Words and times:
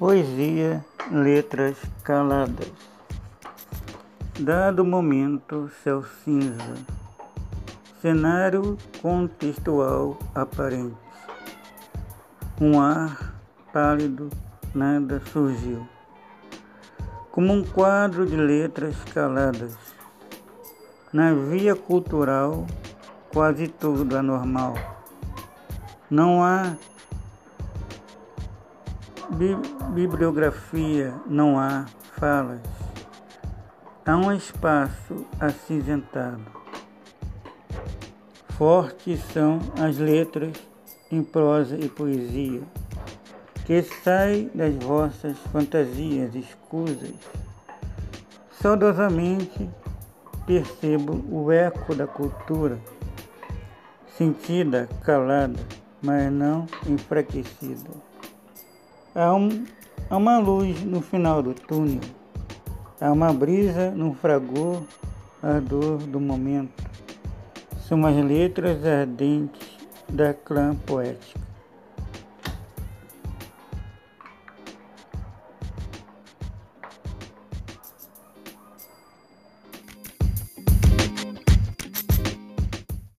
Poesia, 0.00 0.82
letras 1.12 1.76
caladas. 2.02 2.72
Dado 4.38 4.82
momento, 4.82 5.70
céu 5.84 6.02
cinza. 6.24 6.74
Cenário 8.00 8.78
contextual 9.02 10.16
aparente. 10.34 10.96
Um 12.58 12.80
ar 12.80 13.34
pálido, 13.74 14.30
nada 14.74 15.20
surgiu. 15.30 15.86
Como 17.30 17.52
um 17.52 17.62
quadro 17.62 18.24
de 18.24 18.36
letras 18.36 18.96
caladas. 19.12 19.76
Na 21.12 21.34
via 21.34 21.76
cultural, 21.76 22.66
quase 23.34 23.68
tudo 23.68 24.16
anormal. 24.16 24.72
Não 26.10 26.42
há 26.42 26.74
bibliografia, 29.92 31.14
não 31.26 31.58
há 31.58 31.86
falas. 32.18 32.60
Há 34.04 34.16
um 34.16 34.32
espaço 34.32 35.26
acinzentado. 35.38 36.44
Fortes 38.56 39.20
são 39.32 39.58
as 39.80 39.98
letras 39.98 40.52
em 41.10 41.22
prosa 41.22 41.76
e 41.76 41.88
poesia, 41.88 42.62
que 43.64 43.82
saem 43.82 44.50
das 44.54 44.74
vossas 44.76 45.36
fantasias 45.52 46.34
escusas. 46.34 47.14
Saudosamente 48.60 49.68
percebo 50.46 51.24
o 51.30 51.50
eco 51.50 51.94
da 51.94 52.06
cultura, 52.06 52.78
sentida, 54.16 54.88
calada, 55.04 55.58
mas 56.02 56.32
não 56.32 56.66
enfraquecida. 56.86 57.90
Há, 59.14 59.34
um, 59.34 59.64
há 60.08 60.16
uma 60.16 60.38
luz 60.38 60.82
no 60.84 61.00
final 61.00 61.42
do 61.42 61.52
túnel. 61.52 62.00
Há 63.00 63.10
uma 63.10 63.32
brisa 63.32 63.90
no 63.90 64.14
fragor 64.14 64.82
ardor 65.42 65.98
do 65.98 66.20
momento. 66.20 66.82
São 67.88 68.06
as 68.06 68.14
letras 68.16 68.84
ardentes 68.86 69.78
da 70.08 70.32
clã 70.32 70.76
poética. 70.86 71.49